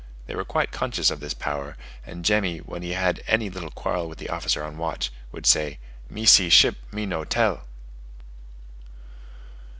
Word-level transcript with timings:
They 0.25 0.33
were 0.35 0.43
quite 0.43 0.71
conscious 0.71 1.11
of 1.11 1.19
this 1.19 1.35
power; 1.35 1.77
and 2.07 2.25
Jemmy, 2.25 2.57
when 2.57 2.81
he 2.81 2.93
had 2.93 3.21
any 3.27 3.51
little 3.51 3.69
quarrel 3.69 4.09
with 4.09 4.17
the 4.17 4.29
officer 4.31 4.63
on 4.63 4.79
watch, 4.79 5.11
would 5.31 5.45
say, 5.45 5.77
"Me 6.09 6.25
see 6.25 6.49
ship, 6.49 6.77
me 6.91 7.05
no 7.05 7.23
tell." 7.23 7.67